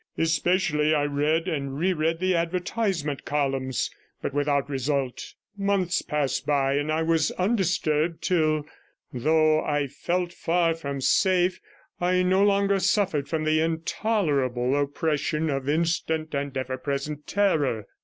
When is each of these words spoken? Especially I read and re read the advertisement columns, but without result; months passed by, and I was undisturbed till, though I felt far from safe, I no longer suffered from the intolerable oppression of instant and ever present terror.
Especially 0.17 0.95
I 0.95 1.03
read 1.05 1.47
and 1.47 1.77
re 1.77 1.93
read 1.93 2.17
the 2.17 2.35
advertisement 2.35 3.23
columns, 3.23 3.91
but 4.19 4.33
without 4.33 4.67
result; 4.67 5.35
months 5.55 6.01
passed 6.01 6.43
by, 6.47 6.73
and 6.73 6.91
I 6.91 7.03
was 7.03 7.29
undisturbed 7.33 8.23
till, 8.23 8.65
though 9.13 9.61
I 9.63 9.85
felt 9.85 10.33
far 10.33 10.73
from 10.73 11.01
safe, 11.01 11.61
I 11.99 12.23
no 12.23 12.43
longer 12.43 12.79
suffered 12.79 13.29
from 13.29 13.43
the 13.43 13.61
intolerable 13.61 14.75
oppression 14.75 15.51
of 15.51 15.69
instant 15.69 16.33
and 16.33 16.57
ever 16.57 16.79
present 16.79 17.27
terror. 17.27 17.85